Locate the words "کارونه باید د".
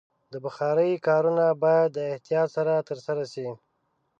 1.07-1.99